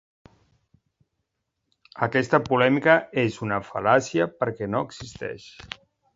[2.07, 5.49] Aquesta polèmica és una fal·làcia perquè no existeix.